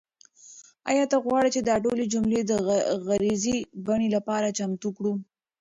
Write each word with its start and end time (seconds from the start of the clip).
آیا 0.89 1.05
ته 1.11 1.17
غواړې 1.25 1.49
چې 1.55 1.61
دا 1.69 1.75
ټولې 1.83 2.05
جملې 2.13 2.41
د 2.45 2.53
غږیزې 3.05 3.55
بڼې 3.85 4.07
لپاره 4.15 4.55
چمتو 4.57 4.89
کړم؟ 4.97 5.17